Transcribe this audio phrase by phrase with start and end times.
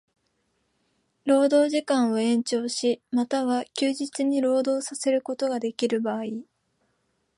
[1.25, 6.23] 労働時間を延長し、又は休日に労働させることができる場合